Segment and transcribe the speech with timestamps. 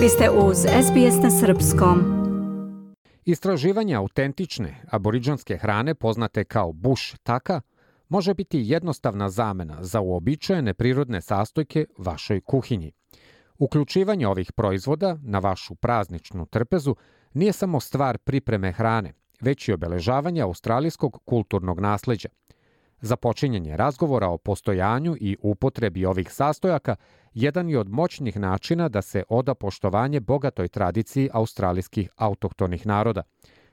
[0.00, 1.98] Vi ste uz SBS na Srpskom.
[3.24, 7.60] Istraživanje autentične aboriđanske hrane poznate kao bush taka
[8.08, 12.92] može biti jednostavna zamena za uobičajene prirodne sastojke vašoj kuhinji.
[13.58, 16.96] Uključivanje ovih proizvoda na vašu prazničnu trpezu
[17.34, 22.28] nije samo stvar pripreme hrane, već i obeležavanje australijskog kulturnog nasleđa.
[23.00, 26.96] Za počinjenje razgovora o postojanju i upotrebi ovih sastojaka
[27.34, 33.22] jedan je od moćnih načina da se oda poštovanje bogatoj tradiciji australijskih autohtonih naroda,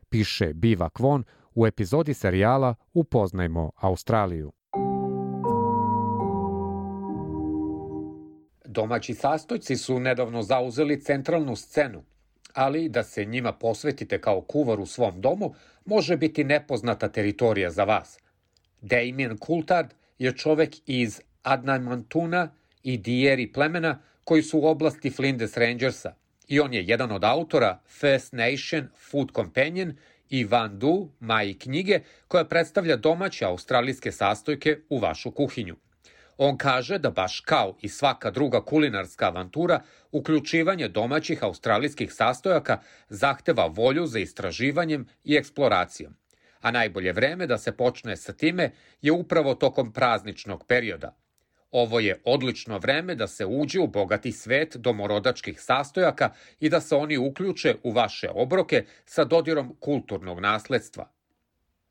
[0.09, 1.23] piše Biva Kvon
[1.55, 4.51] u epizodi serijala Upoznajmo Australiju.
[8.65, 12.03] Domaći sastojci su nedavno zauzeli centralnu scenu,
[12.53, 15.53] ali da se njima posvetite kao kuvar u svom domu
[15.85, 18.19] može biti nepoznata teritorija za vas.
[18.81, 22.51] Damien Coulthard je čovek iz Adnamantuna
[22.83, 26.13] i Dieri plemena koji su u oblasti Flinders Rangersa
[26.47, 29.93] i on je jedan od autora First Nation Food Companion
[30.29, 35.75] i Van Du, maji knjige, koja predstavlja domaće australijske sastojke u vašu kuhinju.
[36.37, 39.81] On kaže da baš kao i svaka druga kulinarska avantura,
[40.11, 46.15] uključivanje domaćih australijskih sastojaka zahteva volju za istraživanjem i eksploracijom.
[46.67, 51.15] A najbolje vreme da se počne sa time je upravo tokom prazničnog perioda.
[51.71, 56.95] Ovo je odlično vreme da se uđe u bogati svet domorodačkih sastojaka i da se
[56.95, 61.11] oni uključe u vaše obroke sa dodirom kulturnog nasledstva–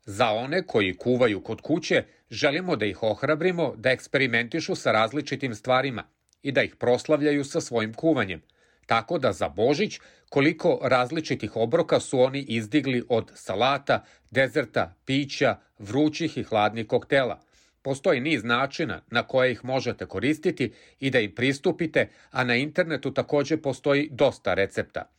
[0.07, 6.03] Za one koji kuvaju kod kuće, želimo da ih ohrabrimo da eksperimentišu sa različitim stvarima
[6.41, 8.41] i da ih proslavljaju sa svojim kuvanjem.
[8.87, 9.99] Tako da za Božić
[10.29, 17.39] koliko različitih obroka su oni izdigli od salata, dezerta, pića, vrućih i hladnih koktela.
[17.81, 23.13] Postoji niz načina na koje ih možete koristiti i da im pristupite, a na internetu
[23.13, 25.09] takođe postoji dosta recepta.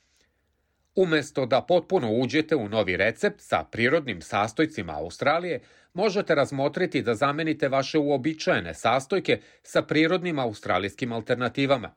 [0.94, 5.60] Umesto da potpuno uđete u novi recept sa prirodnim sastojcima Australije,
[5.94, 11.94] možete razmotriti da zamenite vaše uobičajene sastojke sa prirodnim australijskim alternativama.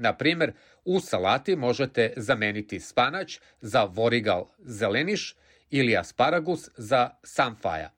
[0.00, 0.52] Na primer,
[0.84, 5.36] u salati možete zameniti spanać za vorigal zeleniš
[5.70, 7.90] ili asparagus za samfaja.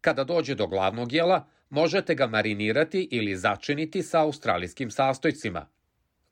[0.00, 5.66] Kada dođe do glavnog jela, možete ga marinirati ili začiniti sa australijskim sastojcima.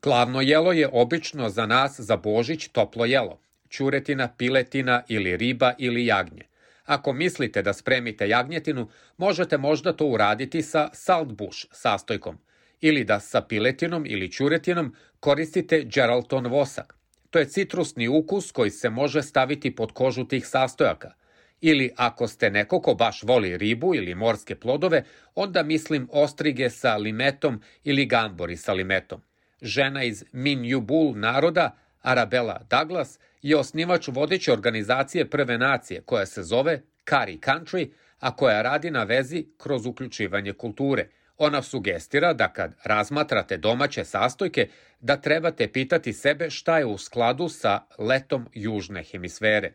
[0.02, 3.40] Glavno jelo je obično za nas za Božić toplo jelo–
[3.70, 6.42] ćuretina, piletina ili riba ili jagnje.
[6.84, 12.38] Ako mislite da spremite jagnjetinu, možete možda to uraditi sa salt bush sastojkom
[12.80, 16.94] ili da sa piletinom ili ćuretinom koristite Geraldton vosak.
[17.30, 21.12] To je citrusni ukus koji se može staviti pod kožu tih sastojaka.
[21.60, 26.96] Ili ako ste neko ko baš voli ribu ili morske plodove, onda mislim ostrige sa
[26.96, 29.20] limetom ili gambori sa limetom.
[29.62, 36.82] Žena iz Minjubul naroda, Arabella Douglas, je osnivač vodeće organizacije Prve nacije koja se zove
[37.04, 41.08] Kari Country, a koja radi na vezi kroz uključivanje kulture.
[41.38, 44.68] Ona sugestira da kad razmatrate domaće sastojke,
[45.00, 49.72] da trebate pitati sebe šta je u skladu sa letom južne hemisfere.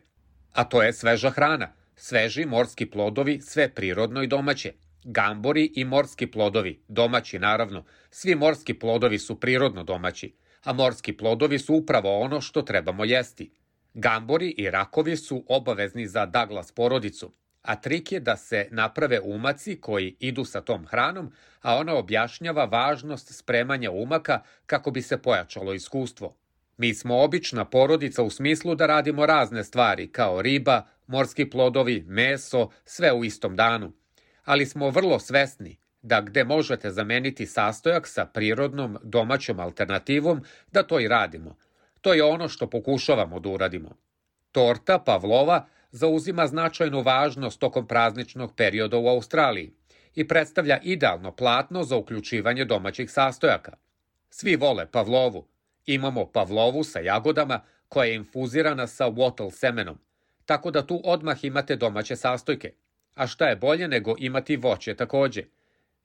[0.52, 4.72] A to je sveža hrana, sveži morski plodovi, sve prirodno i domaće.
[5.04, 11.58] Gambori i morski plodovi, domaći naravno, svi morski plodovi su prirodno domaći a morski plodovi
[11.58, 13.50] su upravo ono što trebamo jesti.
[13.94, 17.32] Gambori i rakovi su obavezni za Douglas porodicu,
[17.64, 21.32] a trik je da se naprave umaci koji idu sa tom hranom,
[21.62, 26.36] a ona objašnjava važnost spremanja umaka kako bi se pojačalo iskustvo.
[26.76, 32.70] Mi smo obična porodica u smislu da radimo razne stvari, kao riba, morski plodovi, meso,
[32.84, 33.92] sve u istom danu.
[34.44, 41.00] Ali smo vrlo svesni da gde možete zameniti sastojak sa prirodnom domaćom alternativom, da to
[41.00, 41.56] i radimo.
[42.00, 43.96] To je ono što pokušavamo da uradimo.
[44.52, 49.72] Torta Pavlova zauzima značajnu važnost tokom prazničnog perioda u Australiji
[50.14, 53.72] i predstavlja idealno platno za uključivanje domaćih sastojaka.
[54.30, 55.46] Svi vole Pavlovu.
[55.86, 59.98] Imamo Pavlovu sa jagodama koja je infuzirana sa wattle semenom,
[60.46, 62.72] tako da tu odmah imate domaće sastojke.
[63.14, 65.44] A šta je bolje nego imati voće takođe–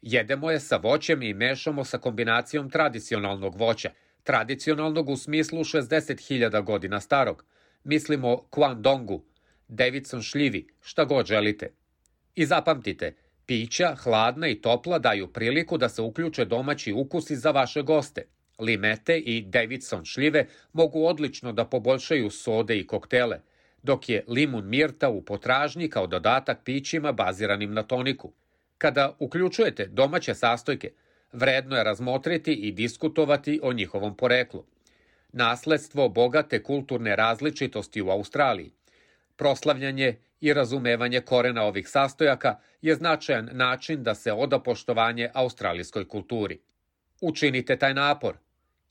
[0.02, 3.92] Jedemo je sa voćem i mešamo sa kombinacijom tradicionalnog voća,
[4.24, 7.46] tradicionalnog u smislu 60.000 godina starog.
[7.84, 9.22] Mislimo Kwandongu,
[9.70, 11.72] Davidson šljivi, šta god želite.
[12.36, 17.82] I zapamtite, pića, hladna i topla daju priliku da se uključe domaći ukusi za vaše
[17.82, 18.26] goste.
[18.60, 23.40] Limete i Davidson šljive mogu odlično da poboljšaju sode i koktele,
[23.84, 28.34] dok je limun mirta u potražnji kao dodatak pićima baziranim na toniku.
[28.78, 30.92] Kada uključujete domaće sastojke,
[31.32, 34.66] vredno je razmotriti i diskutovati o njihovom poreklu.
[35.32, 38.72] nasledstvo bogate kulturne različitosti u Australiji.
[39.40, 46.60] Proslavljanje i razumevanje korena ovih sastojaka je značajan način da se oda poštovanje australijskoj kulturi.
[47.22, 48.38] Učinite taj napor.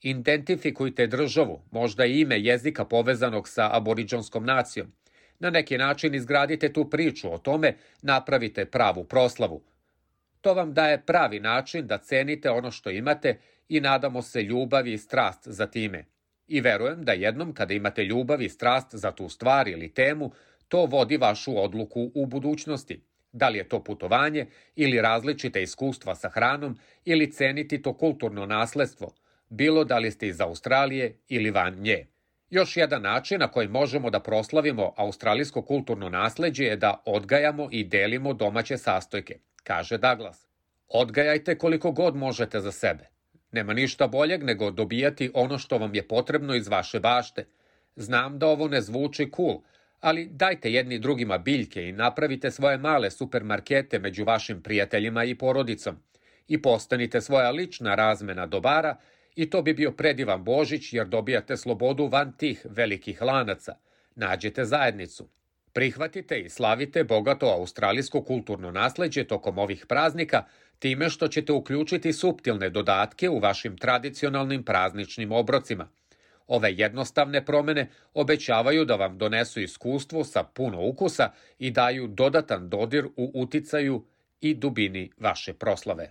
[0.02, 4.92] Identifikujte državu, možda i ime jezika povezanog sa aboriđonskom nacijom.
[5.38, 9.62] Na neki način izgradite tu priču o tome, napravite pravu proslavu.
[10.40, 14.98] To vam daje pravi način da cenite ono što imate i nadamo se ljubavi i
[14.98, 16.04] strast za time.
[16.48, 20.32] I verujem da jednom kada imate ljubav i strast za tu stvar ili temu,
[20.68, 23.00] to vodi vašu odluku u budućnosti.
[23.32, 24.46] Da li je to putovanje
[24.76, 29.14] ili različite iskustva sa hranom ili ceniti to kulturno nasledstvo,
[29.48, 32.06] bilo da li ste iz Australije ili van nje.
[32.50, 37.84] Još jedan način na koji možemo da proslavimo australijsko kulturno nasleđe je da odgajamo i
[37.84, 40.46] delimo domaće sastojke, kaže Douglas.
[40.88, 43.17] Odgajajte koliko god možete za sebe.
[43.52, 47.46] Nema ništa boljeg nego dobijati ono što vam je potrebno iz vaše bašte.
[47.96, 49.62] Znam da ovo ne zvuči cool,
[50.00, 55.96] ali dajte jedni drugima biljke i napravite svoje male supermarkete među vašim prijateljima i porodicom
[56.48, 58.96] i postanite svoja lična razmena dobara
[59.36, 63.74] i to bi bio predivan Božić jer dobijate slobodu van tih velikih lanaca.
[64.14, 65.28] Nađete zajednicu.
[65.78, 70.44] Prihvatite i slavite bogato australijsko kulturno nasleđe tokom ovih praznika
[70.78, 75.88] time što ćete uključiti suptilne dodatke u vašim tradicionalnim prazničnim obrocima.
[76.46, 83.06] Ove jednostavne promene obećavaju da vam donesu iskustvo sa puno ukusa i daju dodatan dodir
[83.16, 84.04] u uticaju
[84.40, 86.10] i dubini vaše proslave.